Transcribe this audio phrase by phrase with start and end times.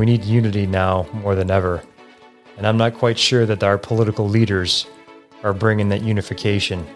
[0.00, 1.82] We need unity now more than ever.
[2.56, 4.86] And I'm not quite sure that our political leaders
[5.42, 6.86] are bringing that unification.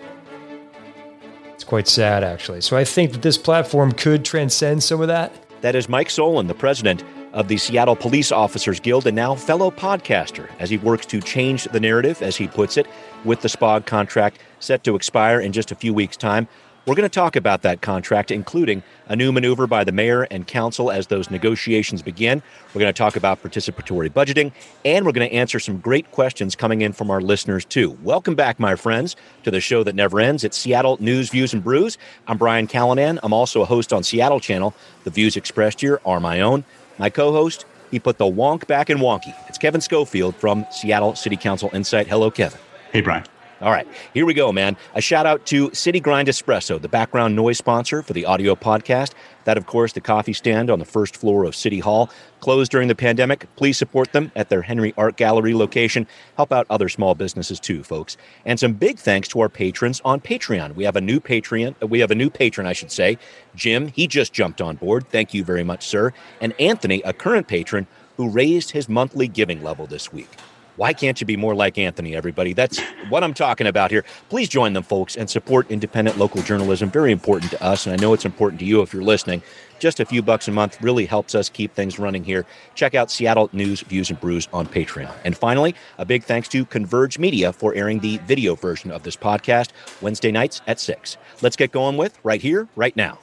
[1.53, 2.63] It's quite sad, actually.
[2.63, 5.35] So I think that this platform could transcend some of that.
[5.61, 7.05] That is Mike Solan, the president
[7.35, 11.65] of the Seattle Police Officers Guild and now fellow podcaster, as he works to change
[11.65, 12.87] the narrative, as he puts it,
[13.23, 16.49] with the SPOG contract set to expire in just a few weeks' time.
[16.87, 20.47] We're going to talk about that contract, including a new maneuver by the mayor and
[20.47, 22.43] council as those negotiations begin.
[22.75, 24.53] We're going to talk about participatory budgeting,
[24.85, 27.97] and we're going to answer some great questions coming in from our listeners, too.
[28.03, 30.45] Welcome back, my friends, to the show that never ends.
[30.45, 31.97] It's Seattle News, Views, and Brews.
[32.29, 33.19] I'm Brian Callanan.
[33.23, 34.75] I'm also a host on Seattle Channel.
[35.05, 36.65] The views expressed here are my own.
[36.99, 39.35] My co host, he put the wonk back in wonky.
[39.49, 42.09] It's Kevin Schofield from Seattle City Council Insight.
[42.09, 42.61] Hello, Kevin.
[42.93, 43.25] Hey, Brian.
[43.61, 44.77] All right, here we go, man.
[44.95, 49.13] A shout out to City Grind Espresso, the background noise sponsor for the audio podcast.
[49.45, 52.11] That, of course, the coffee stand on the first floor of City Hall.
[52.41, 53.47] Closed during the pandemic.
[53.57, 56.07] Please support them at their Henry Art Gallery location.
[56.37, 58.17] Help out other small businesses too, folks.
[58.45, 60.75] And some big thanks to our patrons on Patreon.
[60.75, 61.75] We have a new Patreon.
[61.83, 63.19] Uh, we have a new patron, I should say.
[63.55, 65.09] Jim, he just jumped on board.
[65.09, 66.13] Thank you very much, sir.
[66.41, 70.29] And Anthony, a current patron, who raised his monthly giving level this week.
[70.77, 72.53] Why can't you be more like Anthony, everybody?
[72.53, 74.05] That's what I'm talking about here.
[74.29, 76.91] Please join them, folks, and support independent local journalism.
[76.91, 79.43] Very important to us, and I know it's important to you if you're listening.
[79.79, 82.45] Just a few bucks a month really helps us keep things running here.
[82.75, 85.15] Check out Seattle News, Views, and Brews on Patreon.
[85.25, 89.17] And finally, a big thanks to Converge Media for airing the video version of this
[89.17, 91.17] podcast Wednesday nights at 6.
[91.43, 93.19] Let's get going with right here, right now.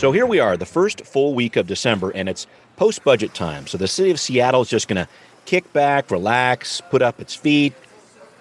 [0.00, 2.46] So here we are, the first full week of December, and it's
[2.78, 3.66] post budget time.
[3.66, 5.06] So the city of Seattle is just going to
[5.44, 7.74] kick back, relax, put up its feet.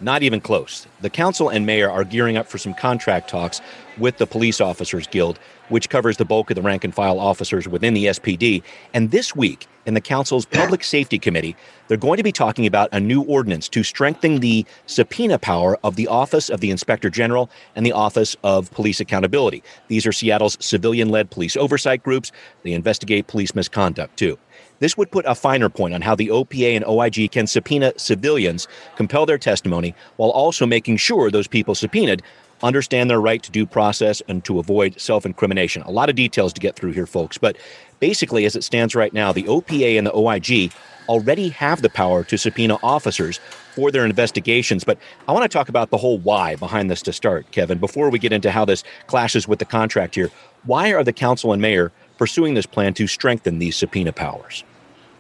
[0.02, 0.88] Not even close.
[1.02, 3.60] The council and mayor are gearing up for some contract talks
[3.98, 7.68] with the Police Officers Guild, which covers the bulk of the rank and file officers
[7.68, 8.64] within the SPD.
[8.94, 11.54] And this week, in the council's Public Safety Committee,
[11.88, 15.98] they're going to be talking about a new ordinance to strengthen the subpoena power of
[15.98, 19.64] the Office of the Inspector General and the Office of Police Accountability.
[19.90, 22.32] These are Seattle's civilian led police oversight groups.
[22.64, 24.38] They investigate police misconduct, too.
[24.80, 28.68] This would put a finer point on how the OPA and OIG can subpoena civilians,
[28.96, 32.24] compel their testimony, while also making sure those people subpoenaed
[32.62, 35.82] understand their right to due process and to avoid self incrimination.
[35.84, 37.38] A lot of details to get through here, folks.
[37.38, 37.58] But
[38.00, 40.72] basically, as it stands right now, the OPA and the OIG
[41.08, 43.40] already have the power to subpoena officers
[43.74, 44.84] for their investigations.
[44.84, 48.10] But I want to talk about the whole why behind this to start, Kevin, before
[48.10, 50.30] we get into how this clashes with the contract here.
[50.66, 54.64] Why are the council and mayor pursuing this plan to strengthen these subpoena powers?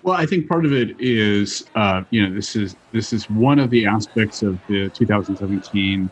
[0.04, 3.58] Well, I think part of it is, uh, you know, this is this is one
[3.58, 6.10] of the aspects of the 2017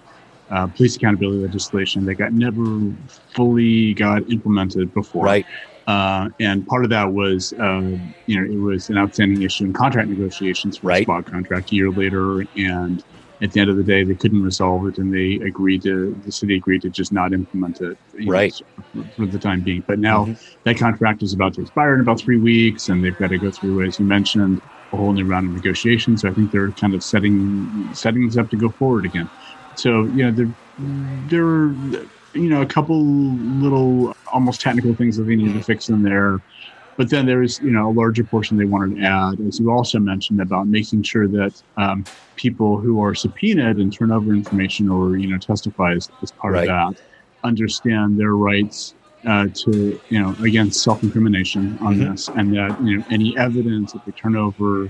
[0.50, 2.92] uh, police accountability legislation that got never
[3.34, 5.26] fully got implemented before.
[5.26, 5.46] Right.
[5.88, 9.74] Uh, and part of that was, uh, you know, it was an outstanding issue in
[9.74, 11.04] contract negotiations for right.
[11.04, 13.04] a SPOG contract a year later, and
[13.42, 16.32] at the end of the day, they couldn't resolve it, and they agreed to the
[16.32, 18.60] city agreed to just not implement it, right,
[18.94, 19.84] know, for, the time being.
[19.86, 20.60] But now mm-hmm.
[20.64, 23.52] that contract is about to expire in about three weeks, and they've got to go
[23.52, 24.62] through, as you mentioned,
[24.92, 26.22] a whole new round of negotiations.
[26.22, 29.30] So I think they're kind of setting setting this up to go forward again.
[29.76, 30.52] So you know, there
[31.28, 31.76] there are
[32.34, 36.42] you know a couple little almost technical things that they need to fix in there
[36.98, 39.72] but then there is, you know, a larger portion they wanted to add, as you
[39.72, 42.04] also mentioned, about making sure that um,
[42.36, 46.54] people who are subpoenaed and turn over information or, you know, testify as, as part
[46.54, 46.70] right.
[46.70, 47.02] of that
[47.44, 52.12] understand their rights uh, to, you know, against self-incrimination on mm-hmm.
[52.12, 54.90] this, and that, you know, any evidence that they turn over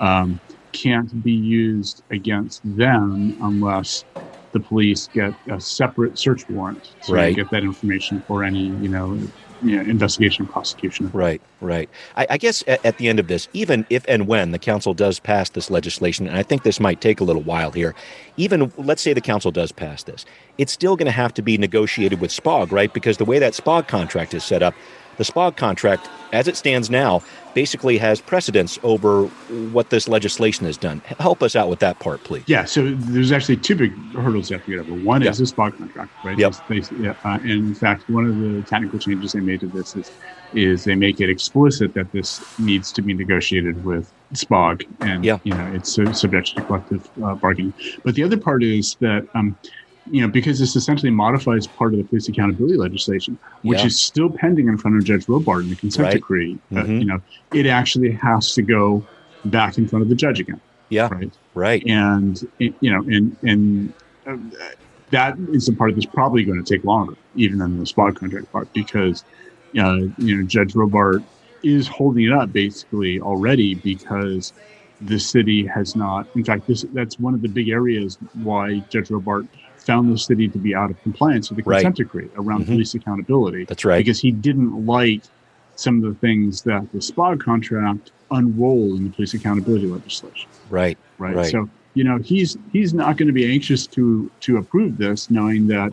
[0.00, 0.38] um,
[0.72, 4.04] can't be used against them unless
[4.52, 7.36] the police get a separate search warrant to right.
[7.36, 9.18] get that information for any, you know,
[9.62, 11.10] you know, investigation prosecution.
[11.12, 11.88] Right, right.
[12.16, 14.94] I, I guess at, at, the end of this, even if and when the council
[14.94, 17.94] does pass this legislation, and I think this might take a little while here,
[18.36, 20.24] even let's say the council does pass this,
[20.58, 22.92] it's still going to have to be negotiated with SPOG, right?
[22.92, 24.74] Because the way that SPOG contract is set up,
[25.16, 27.22] the SPOG contract, as it stands now,
[27.54, 29.24] basically has precedence over
[29.72, 31.00] what this legislation has done.
[31.18, 32.44] Help us out with that part, please.
[32.46, 35.02] Yeah, so there's actually two big hurdles you have to get over.
[35.02, 35.30] One yeah.
[35.30, 36.38] is the SPOG contract, right?
[36.38, 36.54] Yep.
[37.00, 40.12] yeah, uh, and in fact, one of the technical changes they made to this is,
[40.52, 45.38] is they make it explicit that this needs to be negotiated with SPOG, and yeah.
[45.44, 47.72] you know it's subject to collective uh, bargaining.
[48.04, 49.56] But the other part is that um,
[50.10, 53.86] you know, because this essentially modifies part of the police accountability legislation, which yeah.
[53.86, 56.14] is still pending in front of Judge Robart in the consent right.
[56.14, 56.58] decree.
[56.72, 56.90] Uh, mm-hmm.
[56.90, 57.20] Uh, you know,
[57.52, 59.04] it actually has to go
[59.44, 60.60] back in front of the judge again.
[60.88, 61.08] Yeah.
[61.10, 61.32] Right.
[61.54, 61.86] Right.
[61.86, 63.92] And you know, and and
[64.26, 64.36] uh,
[65.10, 68.50] that is the part that's probably going to take longer, even than the SPOG contract
[68.52, 69.24] part, because
[69.78, 71.24] uh, you know, Judge Robart
[71.62, 74.52] is holding it up basically already because
[75.00, 76.26] the city has not.
[76.36, 79.48] In fact, this that's one of the big areas why Judge Robart
[79.86, 81.76] found the city to be out of compliance with the Right.
[81.84, 82.66] consent decree around Mhm.
[82.66, 83.98] police accountability That's right.
[84.04, 85.22] because he didn't like
[85.76, 90.48] some of the things that the SPOG contract unrolled in the police accountability legislation.
[90.70, 90.98] right.
[91.18, 91.36] Right.
[91.36, 91.46] Right.
[91.46, 95.68] So you know he's he's not going to be anxious to to approve this, knowing
[95.68, 95.92] that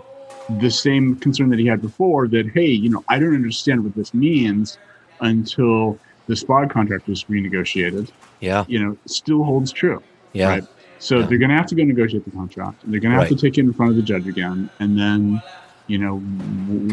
[0.59, 3.95] the same concern that he had before that hey, you know, I don't understand what
[3.95, 4.77] this means
[5.21, 5.97] until
[6.27, 8.09] the SPOG contract was renegotiated.
[8.41, 8.65] Yeah.
[8.67, 10.01] You know, still holds true.
[10.33, 10.49] Yeah.
[10.49, 10.63] Right.
[10.99, 11.25] So Yeah.
[11.27, 12.83] they're going to have to go negotiate the contract.
[12.83, 13.37] And they're going to have Right.
[13.37, 15.41] to take it in front of the judge again, and then,
[15.87, 16.21] you know,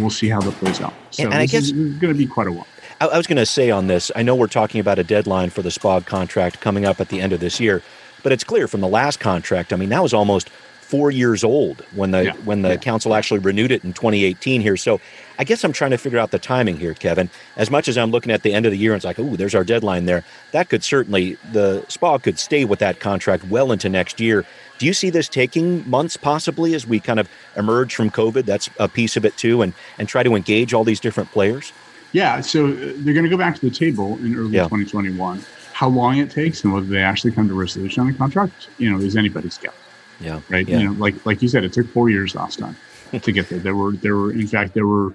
[0.01, 0.93] we'll see how that plays out.
[1.11, 2.67] So And I this guess- is going to be quite a while.
[3.01, 5.51] I, I was going to say on this, I know we're talking about a deadline
[5.51, 7.83] for the SPOG contract coming up at the end of this year,
[8.23, 9.73] but it's clear from the last contract.
[9.73, 10.51] I mean, that was almost
[10.91, 12.77] four years old when the Yeah, when the yeah.
[12.77, 14.77] council actually renewed it in 2018 here.
[14.77, 15.01] So
[15.39, 17.31] I guess I'm trying to figure out the timing here, Kevin.
[17.57, 19.37] As much as I'm looking at the end of the year and it's like, oh,
[19.37, 20.25] there's our deadline there.
[20.53, 24.45] That could certainly the SPOG could stay with that contract well into next year.
[24.79, 28.45] Do you see this taking months possibly as we kind of emerge from COVID?
[28.45, 31.73] That's a piece of it too, and and try to engage all these different players.
[32.13, 34.65] Yeah, so uh, they're going to go back to the table in early Yeah.
[34.65, 35.45] 2021.
[35.73, 38.67] How long it takes and whether they actually come to a resolution on the contract,
[38.79, 39.73] you know, is anybody's guess,
[40.21, 40.41] Yeah.
[40.51, 40.67] right?
[40.69, 40.79] Yeah.
[40.81, 42.77] You know, like like you said, it took four years last time
[43.21, 43.59] to get there.
[43.59, 45.15] There were there were in fact there were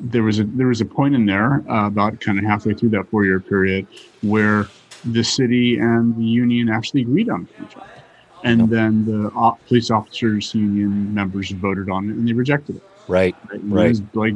[0.00, 2.90] there was a there was a point in there uh, about kind of halfway through
[2.90, 3.86] that four year period
[4.22, 4.66] where
[5.04, 8.00] the city and the union actually agreed on the contract,
[8.44, 8.68] and Yep.
[8.70, 12.82] then the op- police officers union members voted on it and they rejected it.
[13.06, 13.34] Right.
[13.50, 13.60] Right.
[13.64, 13.86] Right.
[13.86, 14.34] It was like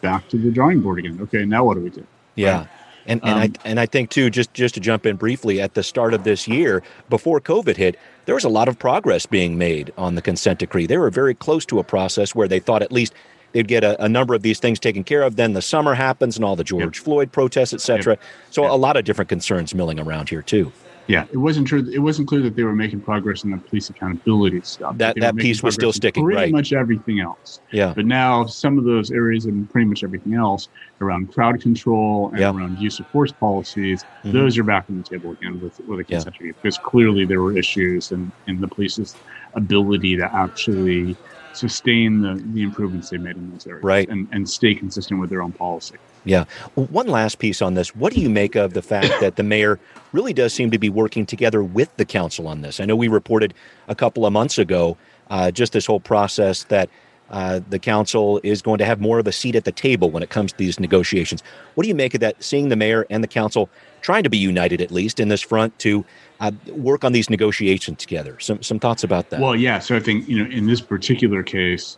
[0.00, 1.18] back to the drawing board again.
[1.22, 2.06] Okay, now what do we do?
[2.36, 2.66] Yeah.
[3.06, 5.74] And, and Um, I and I think too, just just to jump in briefly, at
[5.74, 9.58] the start of this year, before COVID hit, there was a lot of progress being
[9.58, 10.86] made on the consent decree.
[10.86, 13.12] They were very close to a process where they thought at least
[13.52, 15.36] they'd get a, a number of these things taken care of.
[15.36, 18.16] Then the summer happens and all the George Floyd protests, et cetera.
[18.50, 18.70] So Yep.
[18.72, 20.72] a lot of different concerns milling around here too.
[21.06, 21.86] Yeah, it wasn't true.
[21.92, 24.96] It wasn't clear that they were making progress in the police accountability stuff.
[24.98, 26.50] That- that piece was still sticking, Pretty right.
[26.52, 27.60] much everything else.
[27.72, 27.92] Yeah.
[27.94, 30.68] But now some of those areas and pretty much everything else
[31.02, 32.52] around crowd control and Yeah.
[32.52, 34.32] around use of force policies, Mhm.
[34.32, 36.16] those are back on the table again with with a Yeah.
[36.16, 39.14] consent decree because clearly there were issues in, in the police's
[39.54, 41.16] ability to actually
[41.56, 44.08] sustain the, the improvements they made in those areas Right.
[44.08, 45.96] and, and stay consistent with their own policy.
[46.24, 46.44] Yeah.
[46.74, 47.94] One last piece on this.
[47.94, 49.78] What do you make of the fact that the mayor
[50.12, 52.80] really does seem to be working together with the council on this?
[52.80, 53.52] I know we reported
[53.88, 54.96] a couple of months ago
[55.30, 56.88] uh, just this whole process that
[57.30, 60.22] uh, the council is going to have more of a seat at the table when
[60.22, 61.42] it comes to these negotiations.
[61.74, 62.42] What do you make of that?
[62.42, 63.68] Seeing the mayor and the council
[64.02, 66.04] trying to be united, at least in this front, to
[66.40, 68.38] uh, work on these negotiations together.
[68.40, 69.40] Some some thoughts about that?
[69.40, 69.78] Well, yeah.
[69.78, 71.96] So I think you know in this particular case,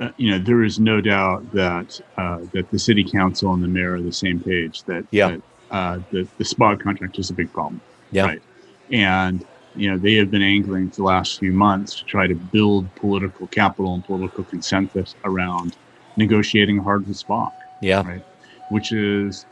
[0.00, 3.68] uh, you know there is no doubt that uh, that the city council and the
[3.68, 4.84] mayor are the same page.
[4.84, 5.28] That Yeah.
[5.30, 5.40] that,
[5.70, 7.80] uh, the the SPOG contract is a big problem.
[8.12, 8.26] yeah.
[8.26, 8.42] Right.
[8.92, 9.44] And
[9.76, 12.92] you know they have been angling for the last few months to try to build
[12.96, 15.76] political capital and political consensus around
[16.16, 18.06] negotiating hard with SPOG, Yeah.
[18.06, 18.24] Right.
[18.70, 19.46] which is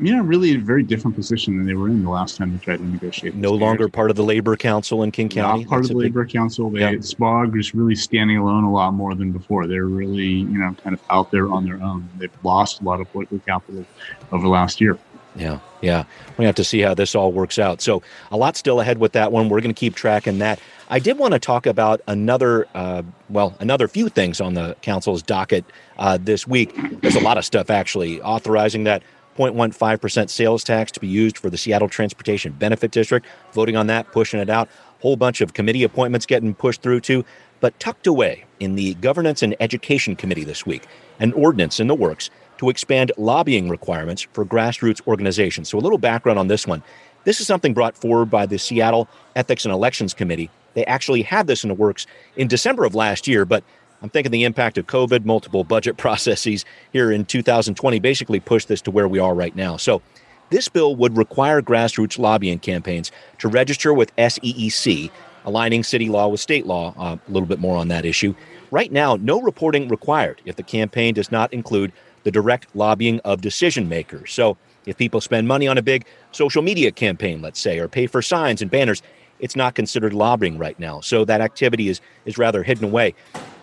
[0.00, 2.58] you know really a very different position than they were in the last time they
[2.58, 3.34] tried to negotiate.
[3.34, 5.62] No longer part of the labor council in King County.
[5.64, 6.70] Not part That's of the big- labor council.
[6.70, 6.92] They Yeah.
[7.00, 9.66] SPOG is really standing alone a lot more than before.
[9.66, 12.08] They're really, you know, kind of out there on their own.
[12.16, 13.84] They've lost a lot of political capital
[14.30, 14.96] over the last year.
[15.36, 16.04] Yeah, yeah.
[16.36, 17.80] We have to see how this all works out.
[17.80, 19.48] So a lot still ahead with that one.
[19.48, 20.58] We're going to keep tracking that.
[20.88, 25.22] I did want to talk about another, uh, well, another few things on the council's
[25.22, 25.64] docket
[25.98, 26.74] uh, this week.
[27.02, 29.02] There's a lot of stuff actually authorizing that
[29.38, 33.24] 0.15% sales tax to be used for the Seattle Transportation Benefit District.
[33.52, 34.68] Voting on that, pushing it out.
[35.00, 37.24] Whole bunch of committee appointments getting pushed through too.
[37.60, 40.86] But tucked away in the Governance and Education Committee this week,
[41.18, 45.68] an ordinance in the works to expand lobbying requirements for grassroots organizations.
[45.68, 46.82] So, a little background on this one.
[47.24, 50.50] This is something brought forward by the Seattle Ethics and Elections Committee.
[50.74, 53.64] They actually had this in the works in December of last year, but
[54.02, 58.80] I'm thinking the impact of COVID, multiple budget processes here in 2020 basically pushed this
[58.82, 59.76] to where we are right now.
[59.76, 60.02] So,
[60.50, 65.10] this bill would require grassroots lobbying campaigns to register with SEEC,
[65.48, 66.94] aligning city law with state law.
[66.96, 68.34] Uh, a little bit more on that issue.
[68.70, 71.92] Right now, no reporting required if the campaign does not include
[72.24, 74.32] the direct lobbying of decision makers.
[74.32, 78.06] So, if people spend money on a big social media campaign, let's say, or pay
[78.06, 79.02] for signs and banners,
[79.40, 81.00] it's not considered lobbying right now.
[81.00, 83.14] So that activity is is rather hidden away.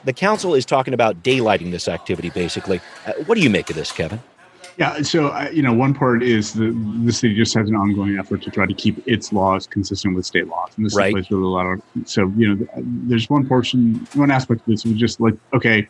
[0.03, 2.79] The council is talking about daylighting this activity, basically.
[3.05, 4.21] Uh, what do you make of this, Kevin?
[4.77, 5.01] Yeah.
[5.03, 6.71] So, uh, you know, one part is the,
[7.05, 10.25] the city just has an ongoing effort to try to keep its laws consistent with
[10.25, 10.71] state laws.
[10.75, 11.07] And this Right.
[11.07, 14.61] is a place where a lot of, so, you know, there's one portion, one aspect
[14.61, 15.87] of this was just like, okay,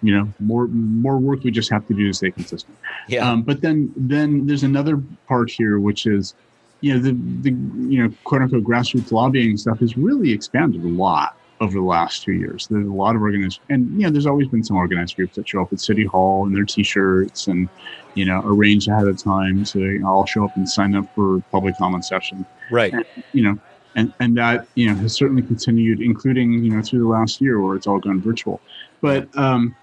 [0.00, 2.76] you know more more work we just have to do to stay consistent
[3.08, 3.28] Yeah.
[3.28, 6.34] um, but then then there's another part here which is
[6.82, 7.50] you know the the
[7.92, 12.22] you know quote unquote grassroots lobbying stuff has really expanded a lot over the last
[12.22, 15.16] two years there's a lot of organized and you know there's always been some organized
[15.16, 17.68] groups that show up at city hall in their t-shirts and
[18.14, 21.12] you know arrange ahead of time to you know, i'll show up and sign up
[21.14, 22.94] for public comment session right.
[23.32, 23.58] you know,
[23.96, 27.60] and and that you know has certainly continued, including you know through the last year
[27.60, 28.60] where it's all gone virtual.
[29.00, 29.74] But um,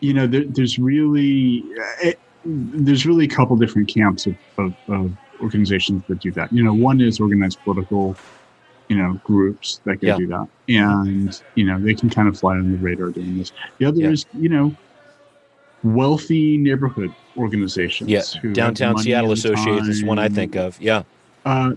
[0.00, 1.64] you know, there, there's really
[2.02, 6.52] it, there's really a couple different camps of, of, of organizations that do that.
[6.52, 8.16] You know, one is organized political,
[8.90, 10.16] you know, groups that can Yeah.
[10.18, 13.52] do that, and you know they can kind of fly on the radar doing this.
[13.78, 14.10] The other Yeah.
[14.10, 14.74] is you know.
[15.82, 18.10] Wealthy neighborhood organizations.
[18.10, 18.20] Yeah.
[18.52, 20.78] Downtown Seattle and Associates is one I think of.
[20.78, 21.04] Yeah.
[21.46, 21.72] uh,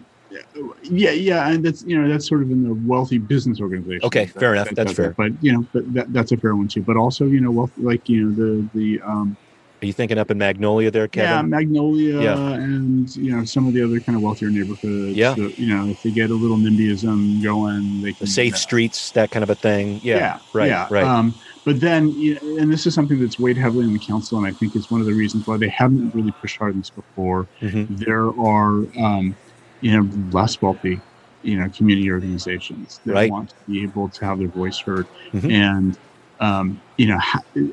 [0.83, 4.03] yeah, yeah, and that's you know that's sort of in the wealthy business organization.
[4.03, 4.67] Okay, that- fair enough.
[4.67, 5.11] that That's fair.
[5.11, 6.81] But you know, but that, that's a fair one too.
[6.81, 9.37] But also, you know, wealth like you know the the um,
[9.83, 11.29] Are you thinking up in Magnolia there, Kevin?
[11.29, 11.41] yeah?
[11.41, 12.53] Magnolia Yeah.
[12.53, 15.17] and you know some of the other kind of wealthier neighborhoods.
[15.17, 15.33] Yeah.
[15.33, 18.57] that, you know, if they get a little NIMBYism going, they can The safe yeah.
[18.59, 19.99] streets, that kind of a thing.
[20.01, 20.39] Yeah.
[20.53, 20.69] Right.
[20.69, 20.87] yeah.
[20.89, 21.03] Right.
[21.03, 21.35] Um,
[21.65, 24.47] but then, you know, and this is something that's weighed heavily on the council, and
[24.47, 26.89] I think is one of the reasons why they haven't really pushed hard on this
[26.89, 27.45] before.
[27.61, 27.97] Mhm.
[27.97, 29.35] There are, um,
[29.81, 31.01] you know, less wealthy,
[31.43, 33.29] you know, community organizations that Right.
[33.29, 35.51] want to be able to have their voice heard, Mhm.
[35.51, 35.97] and
[36.43, 37.19] um, you know,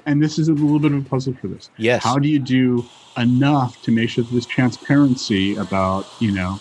[0.07, 1.71] and this is a little bit of a puzzle for this.
[1.77, 2.05] Yes.
[2.05, 2.85] How do you do
[3.19, 6.61] enough to make sure that there's transparency about, you know,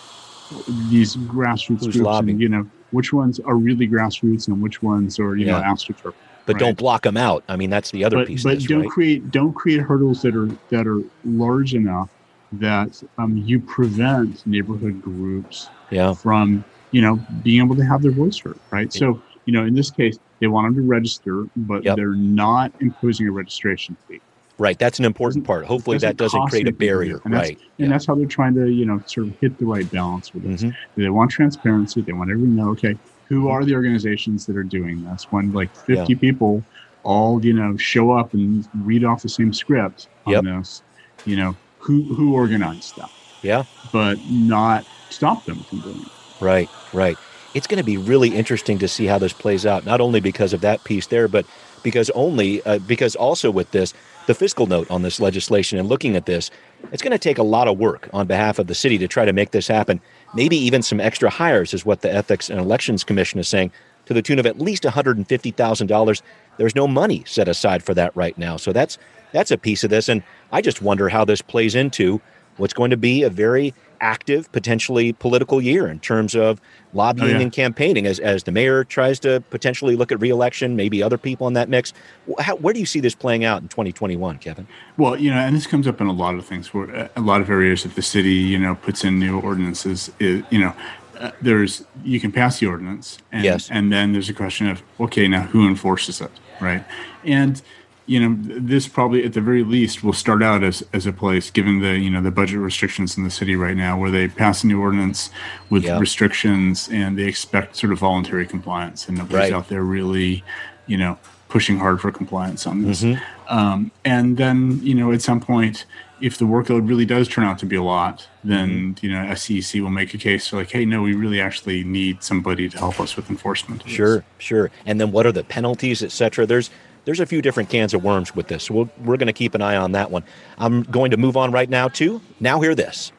[0.89, 2.31] these grassroots Who's groups, lobbying?
[2.31, 6.15] and you know, which ones are really grassroots and which ones are, you know, astroturf
[6.45, 6.59] but right.
[6.61, 7.43] don't block them out.
[7.47, 8.89] I mean, that's the other but, piece but of this, don't right?
[8.89, 12.09] create don't create hurdles that are that are large enough
[12.53, 16.13] that um, you prevent neighborhood groups Yeah.
[16.15, 19.73] from you know being able to have their voice heard right so you know in
[19.73, 21.95] this case they want them to register but Yep.
[21.97, 24.21] they're not imposing a registration fee
[24.67, 24.77] Right.
[24.77, 25.65] That's an important part.
[25.65, 26.85] Hopefully that doesn't create a anything to do.
[26.85, 27.21] barrier.
[27.23, 27.57] and that's, Right.
[27.79, 27.87] and Yeah.
[27.93, 30.63] that's how they're trying to you know sort of hit the right balance with this
[30.63, 30.73] Mhm.
[30.97, 32.95] they want transparency they want everyone to know okay
[33.29, 36.61] who are the organizations that are doing this when like 50 people
[37.03, 40.43] all you know show up and read off the same script on Yep.
[40.43, 40.83] this
[41.25, 43.09] you know who who organized that
[43.41, 43.63] Yeah.
[43.93, 47.17] but not stop them from doing it Right, right.
[47.53, 50.53] It's going to be really interesting to see how this plays out, not only because
[50.53, 51.45] of that piece there, but
[51.81, 53.93] because only uh, because also with this,
[54.27, 56.51] the fiscal note on this legislation and looking at this,
[56.91, 59.25] it's going to take a lot of work on behalf of the city to try
[59.25, 59.99] to make this happen.
[60.35, 63.71] Maybe even some extra hires is what the Ethics and Elections Commission is saying,
[64.05, 66.21] to the tune of at least one hundred and fifty thousand dollars.
[66.57, 68.97] There's no money set aside for that right now, so that's
[69.31, 72.21] that's a piece of this, and I just wonder how this plays into
[72.57, 76.59] what's going to be a very active, potentially political year in terms of
[76.93, 77.39] lobbying Oh, yeah.
[77.39, 81.47] and campaigning as, as the mayor tries to potentially look at reelection, maybe other people
[81.47, 81.93] in that mix.
[82.39, 84.67] How, where do you see this playing out in 2021, Kevin?
[84.97, 87.41] Well, you know, and this comes up in a lot of things where a lot
[87.41, 90.11] of areas that the city, you know, puts in new ordinances.
[90.19, 90.73] Is, you know,
[91.19, 93.69] uh, there's you can pass the ordinance, and, Yes.
[93.69, 96.83] and then there's a question of okay, now who enforces it, right?
[97.25, 97.61] And
[98.09, 101.51] you know, this probably at the very least will start out as as a place,
[101.51, 104.63] given the you know the budget restrictions in the city right now, where they pass
[104.63, 105.29] a new ordinance
[105.69, 105.99] with Yeah.
[105.99, 109.53] restrictions and they expect sort of voluntary compliance, and nobody's Right.
[109.53, 110.43] out there really,
[110.87, 113.03] you know, pushing hard for compliance on this.
[113.03, 113.21] Mhm.
[113.47, 115.85] Um, and then, you know, at some point,
[116.21, 119.05] if the workload really does turn out to be a lot, then, Mm-hmm.
[119.05, 122.21] you know, SEEC will make a case for like, hey, no, we really actually need
[122.23, 123.83] somebody to help us with enforcement.
[123.87, 124.69] Sure, sure.
[124.85, 126.45] And then what are the penalties, et cetera?
[126.45, 126.69] There's
[127.05, 128.65] there's a few different cans of worms with this.
[128.65, 130.23] So we'll, we're going to keep an eye on that one.
[130.57, 133.11] I'm going to move on right now to now hear this.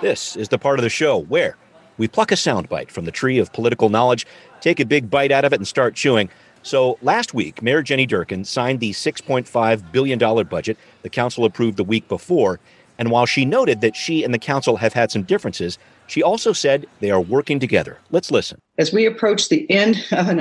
[0.00, 1.56] This is the part of the show where
[1.96, 4.26] we pluck a soundbite from the tree of political knowledge,
[4.60, 6.30] take a big bite out of it, and start chewing.
[6.62, 11.84] So last week, Mayor Jenny Durkin signed the $6.5 billion budget the council approved the
[11.84, 12.60] week before.
[12.98, 16.52] And while she noted that she and the council have had some differences, she also
[16.52, 17.98] said they are working together.
[18.10, 18.60] Let's listen.
[18.76, 20.38] As we approach the end of an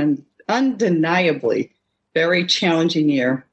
[0.47, 1.71] undeniably
[2.13, 3.45] very challenging year,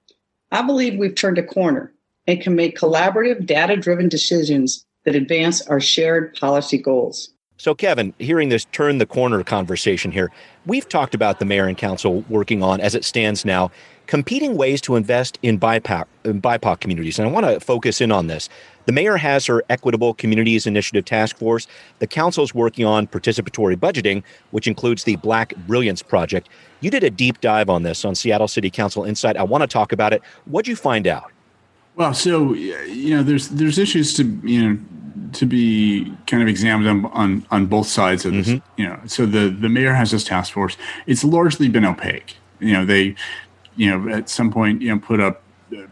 [0.51, 1.93] I believe we've turned a corner
[2.27, 7.31] and can make collaborative, data driven decisions that advance our shared policy goals.
[7.57, 10.31] So, Kevin, hearing this turn the corner conversation here,
[10.67, 13.71] we've talked about the mayor and council working on, as it stands now,
[14.07, 17.19] competing ways to invest in BIPOC, in BIPOC communities.
[17.19, 18.49] And I want to focus in on this.
[18.87, 21.67] The mayor has her Equitable Communities Initiative Task Force.
[22.01, 26.49] The council's working on participatory budgeting, which includes the Black Brilliance Project.
[26.81, 29.37] You did a deep dive on this on Seattle City Council Insight.
[29.39, 30.23] I want to talk about it.
[30.45, 31.33] What'd you find out?
[31.97, 34.79] Well, so you know, there's there's issues to you know
[35.33, 38.49] to be kind of examined on on, on both sides of this.
[38.49, 38.63] Mhm.
[38.77, 40.77] You know, so the the mayor has this task force.
[41.07, 42.37] It's largely been opaque.
[42.61, 43.15] You know, they
[43.77, 45.43] you know, at some point, you know, put up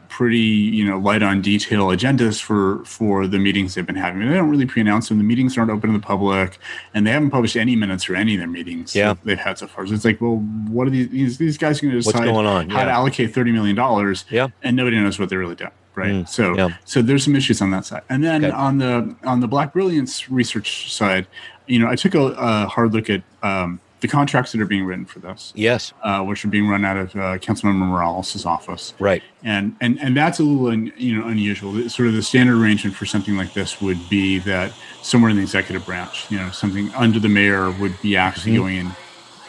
[0.08, 4.20] pretty you know light on detail agendas for for the meetings they've been having.
[4.28, 5.18] They don't really pre-announce them.
[5.18, 6.58] The meetings aren't open to the public,
[6.94, 8.94] and they haven't published any minutes for any of their meetings.
[8.94, 9.14] Yeah.
[9.24, 9.86] they've had so far.
[9.86, 10.36] So it's like, well,
[10.68, 12.70] what are these these, these guys going to decide on?
[12.70, 14.24] how to allocate thirty million dollars?
[14.30, 14.48] Yeah.
[14.62, 15.70] and nobody knows what they're really doing.
[15.94, 16.10] Right.
[16.12, 16.76] Mm, so yeah.
[16.84, 18.54] so there's some issues on that side, and then Okay.
[18.54, 21.26] on the on the Black Brilliance research side,
[21.66, 24.84] you know, I took a, a hard look at um, the contracts that are being
[24.84, 25.92] written for this, Yes.
[26.02, 29.22] uh, which are being run out of uh, Councilmember Morales' office Right.
[29.44, 31.88] and and and that's a little un, you know unusual.
[31.88, 35.42] Sort of the standard arrangement for something like this would be that somewhere in the
[35.42, 38.56] executive branch, you know, something under the mayor would be actually Mhm.
[38.56, 38.90] going in,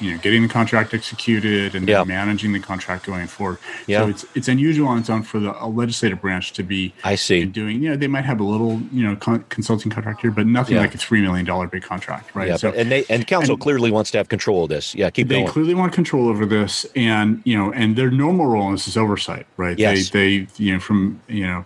[0.03, 2.03] you know, getting the contract executed and Yeah.
[2.03, 3.57] managing the contract going forward.
[3.87, 3.99] Yeah.
[4.01, 7.15] So it's it's unusual on its own for the a legislative branch to be I
[7.15, 7.45] see.
[7.45, 7.81] doing.
[7.81, 10.77] You know, they might have a little you know con- consulting contract here, but nothing
[10.77, 12.49] like a three million dollar big contract, right?
[12.49, 12.57] Yeah.
[12.57, 14.93] so and they and council and- clearly wants to have control of this.
[14.93, 15.09] Yeah.
[15.09, 15.47] Keep they going.
[15.47, 18.97] clearly want control over this and you know and their normal role in this is
[18.97, 20.09] oversight right Yes.
[20.09, 21.65] they they you know from you know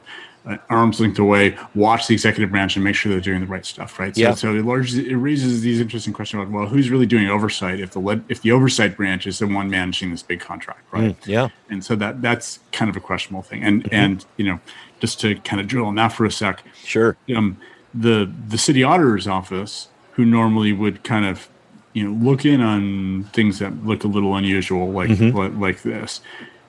[0.69, 3.99] arms length away watch the executive branch and make sure they're doing the right stuff
[3.99, 4.33] right so, Yeah.
[4.33, 7.91] so it largely it raises these interesting questions about well who's really doing oversight if
[7.91, 11.47] the if the oversight branch is the one managing this big contract right Mm, yeah.
[11.69, 13.95] and so that that's kind of a questionable thing and Mm-hmm.
[13.95, 14.59] and you know
[14.99, 17.17] just to kind of drill on that for a sec Sure.
[17.35, 17.57] um,
[17.93, 21.49] the the city auditor's office, who normally would kind of
[21.93, 25.35] you know look in on things that look a little unusual, like Mm-hmm.
[25.37, 26.21] like, like this,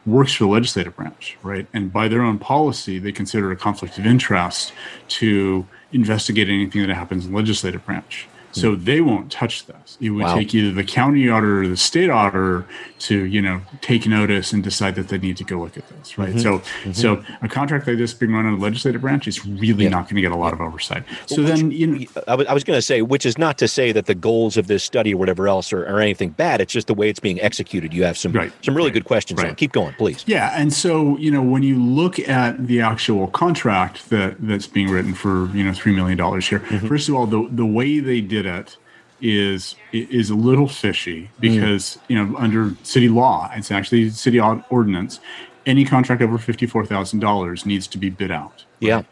[0.08, 1.66] works for the legislative branch, right?
[1.72, 4.72] And by their own policy, they consider a conflict of interest
[5.08, 8.28] to investigate anything that happens in the legislative branch.
[8.60, 9.96] So they won't touch this.
[10.00, 10.24] It would.
[10.24, 10.34] Wow.
[10.36, 12.66] take either the county auditor or the state auditor
[13.00, 16.18] to, you know, take notice and decide that they need to go look at this,
[16.18, 16.34] right?
[16.34, 16.92] Mm-hmm.
[16.92, 19.90] So, so a contract like this being run on the legislative branch is really Yeah.
[19.90, 21.04] not going to get a lot of oversight.
[21.26, 23.58] So Which- then, you know, I was, I was going to say, which is not
[23.58, 26.60] to say that the goals of this study or whatever else are, are anything bad.
[26.60, 27.94] It's just the way it's being executed.
[27.94, 28.52] You have some Right.
[28.64, 28.94] some really Right.
[28.94, 29.56] good questions Right.
[29.56, 30.24] Keep going, please.
[30.26, 34.88] Yeah, and so you know when you look at the actual contract that that's being
[34.90, 36.86] written for you know three million dollars here, Mm-hmm.
[36.88, 38.76] first of all, the the way they did it
[39.20, 45.20] is is a little fishy because you know under city law, it's actually city ordinance.
[45.66, 48.64] Any contract over fifty four thousand dollars needs to be bid out.
[48.80, 49.02] Yeah.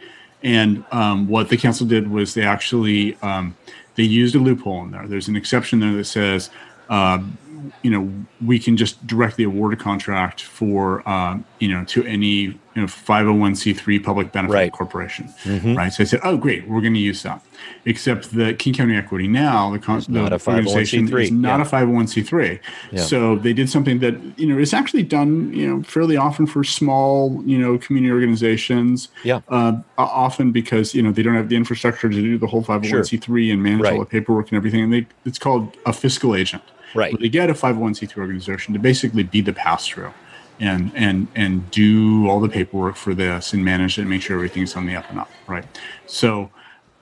[0.43, 3.57] And um, what the council did was they actually um,
[3.97, 5.07] they used a loophole in there.
[5.07, 6.51] There's an exception there that says,
[6.89, 7.37] um,
[7.83, 8.13] you know,
[8.45, 12.89] we can just directly award a contract for, um, you know, to any you know
[12.89, 14.73] 501c3 public benefit Right.
[14.73, 15.77] corporation, Mhm.
[15.77, 15.93] right?
[15.93, 17.43] So I said, oh, great, we're going to use that.
[17.87, 21.59] Except the King County Equity now, the, con- the not a organization 501c3, is not
[21.61, 21.67] yeah.
[21.67, 22.59] a 501c3.
[22.93, 23.01] Yeah.
[23.01, 26.63] So they did something that you know is actually done you know fairly often for
[26.63, 29.09] small you know community organizations.
[29.25, 29.41] Yeah.
[29.49, 33.53] Uh, often because you know they don't have the infrastructure to do the whole 501c3
[33.53, 36.63] and manage all the paperwork and everything, and they it's called a fiscal agent.
[36.95, 37.11] Right.
[37.13, 40.13] But they get a 501c3 organization to basically be the pass through.
[40.59, 44.37] And, and and do all the paperwork for this and manage it and make sure
[44.37, 45.67] everything's on the up and up right
[46.07, 46.49] so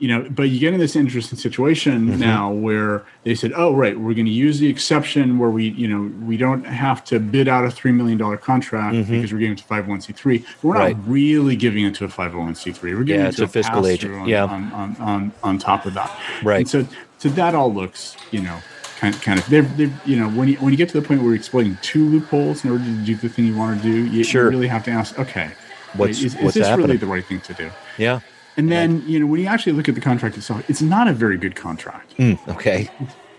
[0.01, 2.19] you know but you get in this interesting situation Mm-hmm.
[2.21, 5.87] now where they said oh right we're going to use the exception where we you
[5.87, 9.09] know we don't have to bid out a $3 million contract Mhm.
[9.09, 10.97] because we're giving it to 501c3 but we're Right.
[10.97, 13.91] not really giving it to a 501c3 we're giving Yeah, it to a fiscal pass-through
[13.93, 14.15] agent.
[14.23, 14.45] on, Yeah.
[14.47, 16.11] on, on, on, on top of that
[16.43, 16.59] Right.
[16.59, 16.89] and so
[17.19, 18.59] so that all looks you know
[18.99, 21.21] kind kind of they've, they've you know when you when you get to the point
[21.21, 23.91] where you're exploiting two loopholes in order to do the thing you want to do
[24.07, 25.51] you, you really have to ask okay
[25.95, 26.87] What's- is, is what's this happening?
[26.89, 28.21] really the right thing to do Yeah.
[28.57, 31.13] and then you know when you actually look at the contract itself it's not a
[31.13, 32.89] very good contract Mm, okay.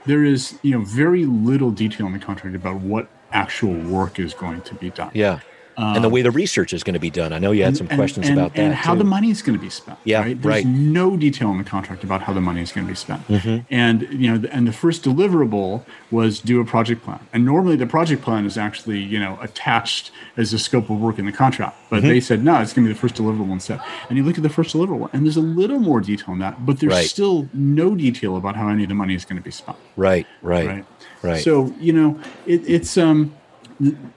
[0.06, 4.34] there is you know very little detail in the contract about what actual work is
[4.34, 5.40] going to be done Yeah.
[5.78, 7.34] And the way the research is going to be done.
[7.34, 8.62] I know you had some questions and, about that.
[8.62, 9.00] and how too.
[9.00, 9.98] the money is going to be spent.
[10.04, 10.42] Yeah, right.
[10.42, 10.66] There's right.
[10.66, 13.28] no detail in the contract about how the money is going to be spent.
[13.28, 13.66] Mhm.
[13.70, 17.20] And you know, and the first deliverable was do a project plan.
[17.34, 21.20] And normally the project plan is actually you know attached as a scope of work
[21.20, 21.76] in the contract.
[21.90, 22.08] But Mm-hmm.
[22.10, 23.80] they said no, it's going to be the first deliverable instead.
[24.10, 26.66] And you look at the first deliverable, and there's a little more detail in that,
[26.66, 27.06] but there's Right.
[27.10, 29.78] still no detail about how any of the money is going to be spent.
[29.96, 30.26] Right.
[30.42, 30.68] Right.
[30.68, 30.86] Right.
[31.22, 31.44] Right.
[31.44, 33.34] So you know, it, it's um,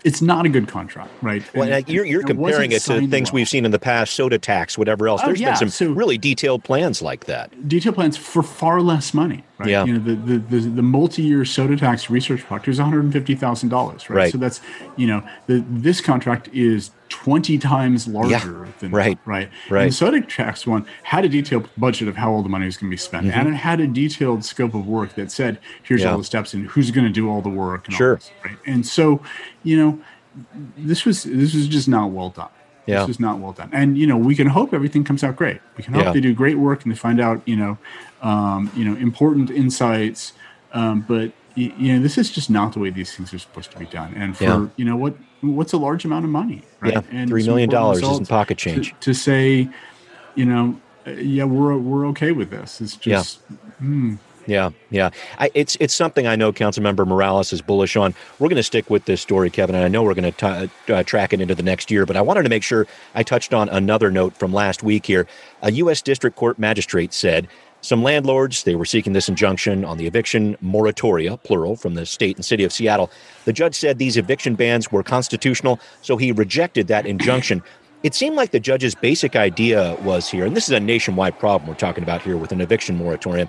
[0.04, 1.42] it's not a good contract, right?
[1.54, 3.36] Well, And and you're, you're comparing it to things well.
[3.36, 5.20] we've seen in the past, soda tax, whatever else.
[5.24, 7.68] Oh, There's yeah, been some so- really detailed plans like that.
[7.68, 9.44] detail plans for far less money.
[9.58, 9.70] Right?
[9.70, 9.84] Yeah.
[9.84, 13.12] You know, the the, the, the multi-year soda tax research project is one hundred and
[13.12, 14.08] fifty thousand dollars.
[14.08, 14.16] Right?
[14.16, 14.32] Right.
[14.32, 14.60] So that's
[14.96, 19.18] you know the this contract is twenty times larger than Right.
[19.24, 19.48] that, right.
[19.70, 19.82] Right.
[19.82, 22.76] And the soda tax one had a detailed budget of how all the money was
[22.76, 26.00] going to be spent, and it had a detailed scope of work that said here's
[26.00, 26.06] Mm-hmm.
[26.08, 26.12] Yeah.
[26.12, 27.86] all the steps and who's going to do all the work.
[27.86, 28.10] And Sure.
[28.10, 28.56] All this, right.
[28.66, 29.22] And so
[29.62, 29.98] you know
[30.76, 32.48] this was this was just not well done.
[32.86, 33.00] Yeah.
[33.00, 33.68] This is not well done.
[33.72, 35.60] And you know, we can hope everything comes out great.
[35.76, 36.12] We can hope Yeah.
[36.12, 37.76] they do great work and they find out, you know,
[38.22, 40.32] um, you know, important insights.
[40.72, 41.32] Um, but
[41.66, 44.12] you know, this is just not the way these things are supposed to be done.
[44.16, 44.66] And for Yeah.
[44.76, 46.94] you know what, what's a large amount of money, right?
[46.94, 48.94] Yeah, and 3 it's million dollars isn't pocket change.
[49.00, 49.68] To, say,
[50.34, 52.80] you know, uh, yeah, we're we're okay with this.
[52.80, 53.16] It's Yeah.
[53.18, 53.40] just.
[53.78, 54.14] hmm.
[54.46, 55.10] Yeah, yeah.
[55.38, 58.14] I, it's it's something I know Councilmember Morales is bullish on.
[58.38, 61.02] We're going to stick with this story, Kevin, and I know we're going to uh,
[61.02, 62.06] track it into the next year.
[62.06, 65.26] But I wanted to make sure I touched on another note from last week here.
[65.60, 66.00] A U.S.
[66.00, 67.46] District Court magistrate said
[67.80, 72.36] some landlords they were seeking this injunction on the eviction moratoria, plural, from the state
[72.36, 73.10] and city of Seattle.
[73.44, 77.62] The judge said these eviction bans were constitutional, so he rejected that injunction.
[78.02, 81.68] It seemed like the judge's basic idea was here, and this is a nationwide problem
[81.68, 83.48] we're talking about here with an eviction moratorium.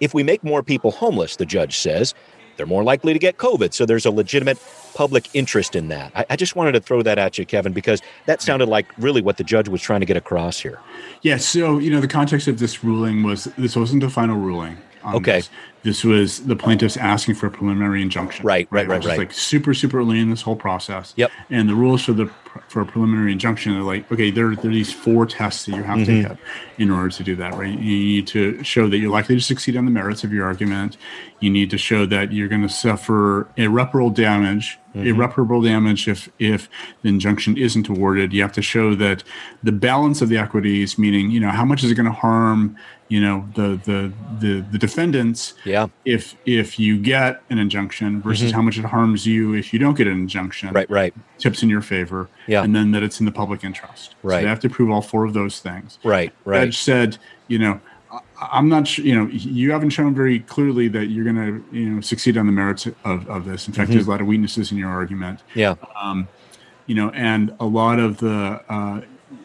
[0.00, 2.14] If we make more people homeless, the judge says,
[2.56, 3.72] they're more likely to get COVID.
[3.72, 4.58] So there's a legitimate
[4.94, 6.12] public interest in that.
[6.14, 9.22] I, I, just wanted to throw that at you, Kevin, because that sounded like really
[9.22, 10.78] what the judge was trying to get across here.
[11.22, 11.36] Yeah.
[11.36, 14.76] So, you know, the context of this ruling was this wasn't a final ruling.
[15.04, 15.38] Okay.
[15.38, 15.50] This.
[15.82, 16.04] this.
[16.04, 18.44] was the plaintiffs asking for a preliminary injunction.
[18.44, 19.12] Right, right, right, right.
[19.14, 21.12] is like super, super early in this whole process.
[21.16, 21.30] Yep.
[21.50, 22.30] And the rules for the
[22.66, 25.82] for a preliminary injunction are like, okay, there, there are these four tests that you
[25.84, 26.22] have Mm-hmm.
[26.22, 26.38] to hit
[26.78, 27.68] in order to do that, right?
[27.70, 30.96] You need to show that you're likely to succeed on the merits of your argument.
[31.38, 35.06] You need to show that you're going to suffer irreparable damage, Mm-hmm.
[35.06, 36.68] irreparable damage if if
[37.02, 38.32] the injunction isn't awarded.
[38.32, 39.22] You have to show that
[39.62, 42.76] the balance of the equities, meaning you know how much is it going to harm
[43.10, 45.88] you know the the the, the defendants Yeah.
[46.04, 49.96] if if you get an injunction versus how much it harms you if you don't
[49.98, 50.76] get an injunction Mm-hmm.
[50.76, 52.62] Right, right, tips in your favor Yeah.
[52.62, 54.36] and then that it's in the public interest Right.
[54.38, 56.66] so they have to prove all four of those things right, right.
[56.66, 57.18] judge said
[57.48, 57.80] you know
[58.40, 61.86] i'm not sure you know you haven't shown very clearly that you're going to you
[61.90, 63.94] know succeed on the merits of, of this in fact Mm-hmm.
[63.94, 65.74] there's a lot of weaknesses in your argument Yeah.
[66.00, 66.28] Um,
[66.86, 69.00] you know, and a lot of the uh,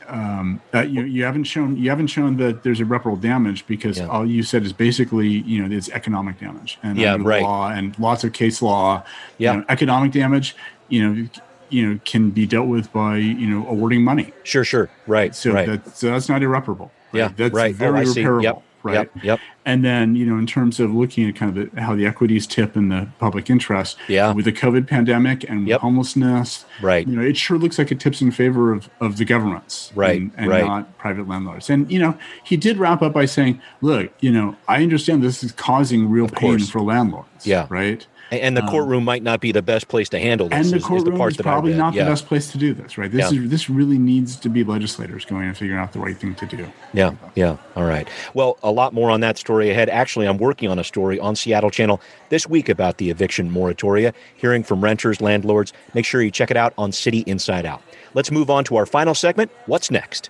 [0.08, 4.08] um, that you you haven't shown you haven't shown that there's irreparable damage because Yeah.
[4.08, 7.42] all you said is basically you know it's economic damage and Yeah, right.
[7.42, 9.04] law and lots of case law.
[9.38, 9.56] you Yeah.
[9.58, 10.56] know, economic damage,
[10.90, 11.28] you know,
[11.70, 14.32] you know can be dealt with by you know awarding money.
[14.44, 14.90] Sure, sure.
[15.08, 15.68] Right, So right.
[15.68, 16.92] that so that's not irreparable.
[17.12, 17.20] right?
[17.20, 17.74] yeah, that's right.
[17.74, 18.44] very oh, repairable.
[18.44, 18.94] Yep, Right.
[19.16, 19.40] Yep, yep.
[19.66, 22.46] And then, you know, in terms of looking at kind of the, how the equities
[22.46, 24.32] tip in the public interest, Yeah.
[24.32, 25.82] with the COVID pandemic and Yep.
[25.82, 27.08] homelessness, Right.
[27.08, 30.22] You know, it sure looks like it tips in favor of, of the governments, Right,
[30.22, 30.64] and, and right.
[30.66, 31.68] not private landlords.
[31.72, 35.44] And you know, he did wrap up by saying, "Look, you know, I understand this
[35.44, 36.70] is causing real pain course.
[36.70, 37.66] for landlords, Yeah.
[37.70, 40.56] right." And, the courtroom might not be the best place to handle this.
[40.56, 42.04] Um, And the is- is courtroom part is, that I probably not yeah.
[42.04, 43.12] the best place to do this, right?
[43.12, 43.42] This Yeah.
[43.42, 46.46] is this really needs to be legislators going and figuring out the right thing to
[46.46, 46.66] do.
[46.94, 47.58] Yeah, yeah.
[47.76, 48.08] All right.
[48.34, 49.90] Well, a lot more on that story ahead.
[49.90, 54.14] Actually, I'm working on a story on Seattle Channel this week about the eviction moratoria,
[54.36, 55.72] hearing from renters, landlords.
[55.94, 57.82] Make sure you check it out on City Inside Out.
[58.14, 59.52] Let's move on to our final segment.
[59.66, 60.30] What's next?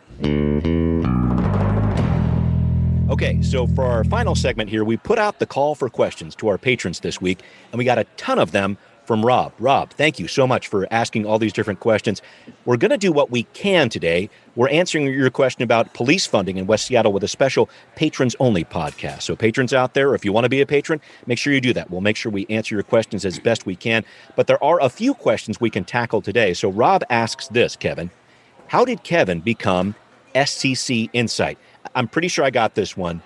[3.07, 6.47] Okay, so for our final segment here, we put out the call for questions to
[6.47, 7.39] our patrons this week,
[7.71, 9.53] and we got a ton of them from Rob.
[9.59, 12.23] Rob, thank you so much for asking all these different questions.
[12.65, 14.27] We're going to do what we can today.
[14.55, 18.63] We're answering your question about police funding in West Seattle with a special patrons only
[18.63, 19.21] podcast.
[19.21, 21.73] So, patrons out there, if you want to be a patron, make sure you do
[21.73, 21.91] that.
[21.91, 24.03] We'll make sure we answer your questions as best we can.
[24.35, 26.55] But there are a few questions we can tackle today.
[26.55, 28.09] So, Rob asks this, Kevin
[28.67, 29.93] How did Kevin become
[30.33, 31.59] SCC Insight?
[31.93, 33.21] I'm pretty sure I got this one.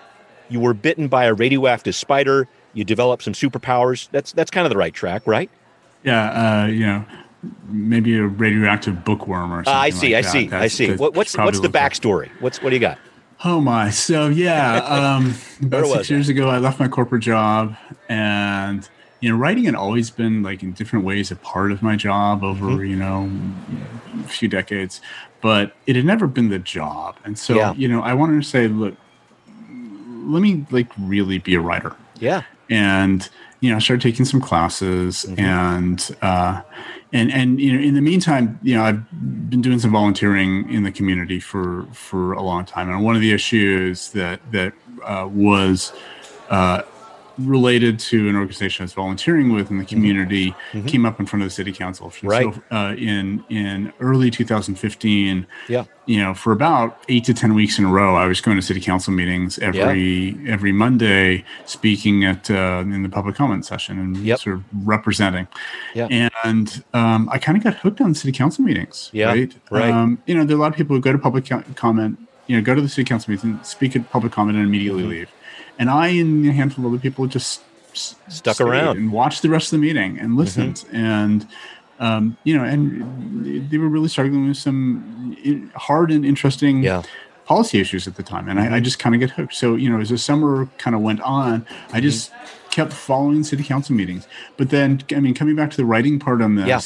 [0.48, 2.48] You were bitten by a radioactive spider.
[2.74, 4.08] You developed some superpowers.
[4.10, 5.50] That's that's kind of the right track, right?
[6.02, 7.04] Yeah, uh, you know,
[7.68, 9.74] maybe a radioactive bookworm or something.
[9.74, 10.14] Uh, I see.
[10.14, 10.52] like I see.
[10.52, 10.96] I see.
[10.96, 12.30] What, what's what's the backstory?
[12.40, 12.98] What's what do you got?
[13.44, 13.90] Oh my!
[13.90, 17.76] So yeah, um, about six years ago, I left my corporate job,
[18.08, 18.88] and
[19.20, 22.42] you know, writing had always been like in different ways a part of my job
[22.42, 22.84] over Mm-hmm.
[22.86, 23.30] you know
[24.24, 25.00] a few decades,
[25.40, 27.16] but it had never been the job.
[27.24, 27.72] And so Yeah.
[27.74, 28.94] you know, I wanted to say, look,
[30.24, 32.42] let me like really be a writer Yeah.
[32.68, 33.28] and
[33.60, 35.40] you know I started taking some classes Mm-hmm.
[35.40, 36.62] and uh
[37.12, 39.02] and and you know in the meantime you know I've
[39.50, 43.20] been doing some volunteering in the community for for a long time and one of
[43.20, 44.72] the issues that that
[45.04, 45.92] uh, was
[46.50, 46.82] uh
[47.46, 50.54] related to an organization I was volunteering with in the community
[50.86, 52.08] came up in front of the city council.
[52.10, 52.26] Mm-hmm.
[52.26, 52.54] Right.
[52.54, 55.84] So, uh, in in early 2015, Yeah.
[56.06, 58.62] you know, for about eight to ten weeks in a row, I was going to
[58.62, 64.16] city council meetings every every Monday, speaking at uh, in the public comment session and
[64.16, 64.38] Yep.
[64.40, 65.46] sort of representing.
[65.94, 66.08] Yeah.
[66.44, 69.10] And um, I kind of got hooked on city council meetings.
[69.12, 69.54] Yeah, Right.
[69.70, 69.90] right.
[69.92, 72.18] Um, you know, there are a lot of people who go to public co- comment,
[72.46, 75.10] you know, go to the city council meeting, speak at public comment, and immediately Mm-hmm.
[75.10, 75.28] leave.
[75.80, 77.62] And I and a handful of other people just
[77.92, 78.96] Stuck around.
[78.98, 80.96] and watched the rest of the meeting and listened Mm-hmm.
[80.96, 81.48] and
[81.98, 85.36] um, you know and they were really struggling with some
[85.74, 87.02] hard and interesting Yeah.
[87.46, 89.54] policy issues at the time, and I, I just kind of get hooked.
[89.54, 92.30] So you know, as the summer kind of went on, I just
[92.70, 94.28] kept following city council meetings.
[94.56, 96.80] But then, I mean, coming back to the writing part on this, Yeah.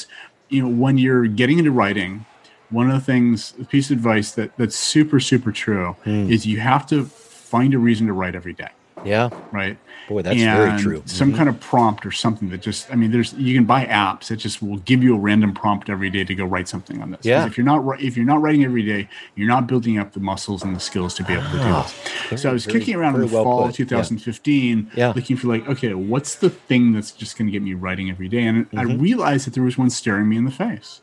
[0.49, 2.25] you know, when you're getting into writing,
[2.71, 6.61] one of the things, a piece of advice that that's super super true is you
[6.61, 8.71] have to find a reason to write every day,
[9.05, 9.31] Yeah.
[9.53, 9.77] right?
[10.09, 11.03] Boy, that's very true.
[11.07, 11.37] Some Mhm.
[11.37, 14.37] kind of prompt or something that just, I mean, there's you can buy apps that
[14.37, 17.21] just will give you a random prompt every day to go write something on this.
[17.23, 17.47] Yeah.
[17.47, 20.63] If you're not if you're not writing every day, you're not building up the muscles
[20.63, 21.91] and the skills to be able to do Ah,
[22.31, 22.39] it.
[22.39, 25.13] So I was very- kicking around in the well fall of 2015, Yeah.
[25.17, 28.29] looking for like, okay, what's the thing that's just going to get me writing every
[28.29, 28.45] day?
[28.45, 29.01] And I Mm-hmm.
[29.03, 31.01] realized that there was one staring me in the face.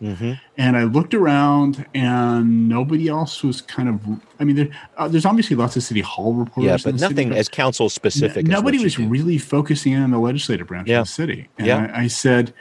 [0.58, 4.00] And I looked around, and nobody else was kind of.
[4.42, 6.84] I mean, there, uh, there's obviously lots of city hall reporters.
[6.84, 8.46] Yeah, but the city, nothing as council specific.
[8.46, 11.02] as nobody was really focusing in on the legislative branch Yeah.
[11.02, 11.48] of the city.
[11.60, 11.92] And Yeah.
[11.94, 12.52] I, I said,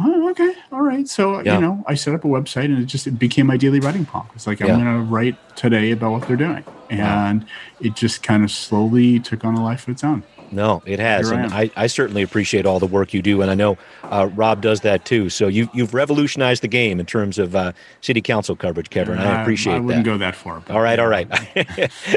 [0.00, 1.06] oh, okay, all right.
[1.06, 1.56] So, Yeah.
[1.56, 4.06] you know, I set up a website and it just it became my daily writing
[4.06, 4.34] prompt.
[4.34, 6.64] It's like, I'm going to write today about what they're doing.
[6.88, 7.44] And
[7.80, 10.22] it just kind of slowly took on a life of its own.
[10.50, 11.52] No, it has, Here I and.
[11.54, 14.80] I, I certainly appreciate all the work you do, and I know uh, Rob does
[14.80, 15.28] that too.
[15.30, 19.18] So you you've revolutionized the game in terms of uh, city council coverage, Kevin.
[19.18, 20.10] and I appreciate I wouldn't that.
[20.10, 20.62] go that far.
[20.70, 21.28] All right, all right.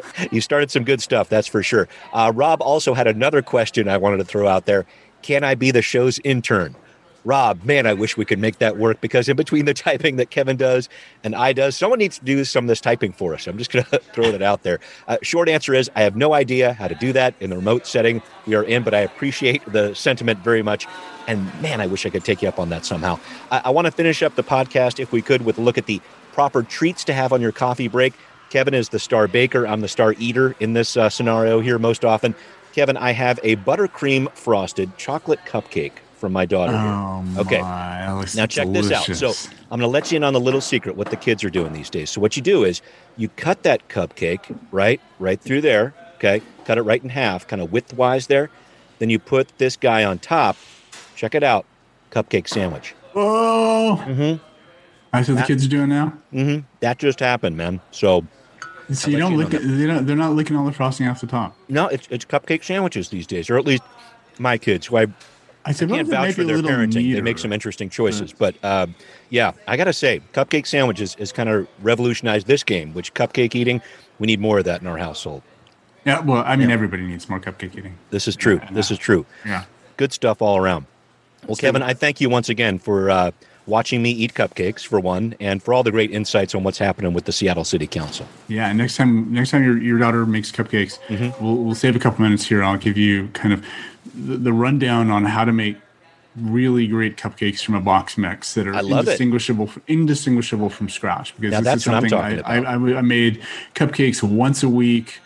[0.31, 1.87] you started some good stuff, that's for sure.
[2.13, 4.85] Uh, Rob also had another question I wanted to throw out there.
[5.21, 6.75] Can I be the show's intern?
[7.23, 10.31] Rob, man, I wish we could make that work because in between the typing that
[10.31, 10.89] Kevin does
[11.23, 13.47] and I does, someone needs to do some of this typing for us.
[13.47, 14.79] I'm just going to throw that out there.
[15.07, 17.85] Uh, short answer is I have no idea how to do that in the remote
[17.85, 20.87] setting we are in, but I appreciate the sentiment very much.
[21.27, 23.19] And man, I wish I could take you up on that somehow.
[23.51, 25.85] I, I want to finish up the podcast, if we could, with a look at
[25.85, 26.01] the
[26.33, 28.13] proper treats to have on your coffee break.
[28.49, 29.67] Kevin is the star baker.
[29.67, 32.35] I'm the star eater in this uh, scenario here most often.
[32.73, 36.71] Kevin, I have a buttercream frosted chocolate cupcake from my daughter.
[36.73, 37.59] Oh, Okay.
[37.61, 39.03] my, that Now check this out.
[39.03, 39.33] So.
[39.71, 41.73] I'm going to let you in on the little secret what the kids are doing
[41.73, 42.09] these days.
[42.11, 42.81] So what you do is
[43.17, 45.93] you cut that cupcake right, right through there.
[46.15, 48.51] Okay, cut it right in half, kind of widthwise there.
[48.99, 50.55] Then you put this guy on top.
[51.15, 51.65] Check it out,
[52.11, 52.93] cupcake sandwich.
[53.15, 54.43] Oh, Mm-hmm.
[55.11, 56.13] that's what the kids are doing now.
[56.31, 56.59] Mm-hmm.
[56.81, 57.81] That just happened, man.
[57.89, 58.23] So
[58.93, 59.61] So you don't you lick it.
[59.63, 61.55] They don't, they're not licking all the frosting off the top.
[61.67, 63.81] no, it's it's cupcake sandwiches these days, or at least
[64.37, 65.07] my kids, who I
[65.63, 67.13] I said, I can't vouch for their parenting.
[67.13, 68.33] They make some interesting choices.
[68.33, 68.95] But um,
[69.29, 73.53] yeah, I got to say, cupcake sandwiches has kind of revolutionized this game, which cupcake
[73.55, 73.81] eating,
[74.19, 75.43] we need more of that in our household.
[76.05, 77.97] Yeah, well, I mean, everybody needs more cupcake eating.
[78.09, 78.59] This is true.
[78.71, 79.25] This is true.
[79.45, 79.65] Yeah.
[79.97, 80.87] Good stuff all around.
[81.47, 83.31] Well, Kevin, I thank you once again for uh,
[83.71, 87.13] watching me eat cupcakes, for one, and for all the great insights on what's happening
[87.13, 88.27] with the Seattle City Council.
[88.47, 91.43] Yeah, and next time, next time your, your daughter makes cupcakes, Mm-hmm.
[91.43, 92.61] we'll, we'll save a couple minutes here.
[92.63, 93.65] I'll give you kind of
[94.13, 95.77] the, the rundown on how to make
[96.37, 99.11] really great cupcakes from a box mix that are I love it.
[99.11, 101.35] indistinguishable indistinguishable from scratch.
[101.35, 102.87] Because Now this that's is what I'm something talking I, about.
[102.89, 103.41] I, I, I made
[103.75, 105.19] cupcakes once a week.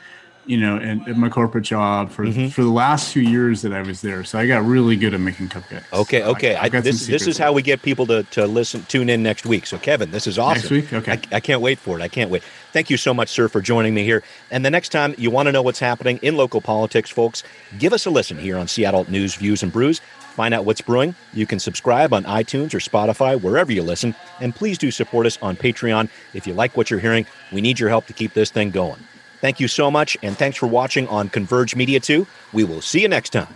[0.47, 2.47] You know, at, at my corporate job for Mm-hmm.
[2.49, 5.19] for the last two years that I was there, so I got really good at
[5.19, 5.83] making cupcakes.
[5.91, 6.55] Okay, okay.
[6.55, 9.45] I, some this this is how we get people to, to listen, tune in next
[9.45, 9.65] week.
[9.65, 10.61] So, Kevin, this is awesome.
[10.61, 10.93] Next week?
[10.93, 11.13] Okay.
[11.31, 12.03] I, I can't wait for it.
[12.03, 12.43] I can't wait.
[12.73, 14.23] Thank you so much, sir, for joining me here.
[14.51, 17.43] And the next time you want to know what's happening in local politics, folks,
[17.79, 20.01] give us a listen here on Seattle News, Views, and Brews.
[20.35, 21.15] Find out what's brewing.
[21.33, 24.13] You can subscribe on iTunes or Spotify, wherever you listen.
[24.41, 26.09] And please do support us on Patreon.
[26.33, 28.99] If you like what you're hearing, we need your help to keep this thing going.
[29.45, 32.25] Thank you so much, and thanks for watching on Converge Media 2.
[32.51, 33.53] We will see you next time.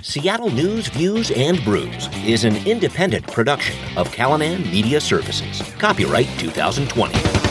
[0.00, 5.60] Seattle News, Views, and Brews is an independent production of Callanan Media Services.
[5.80, 7.49] Copyright 2020.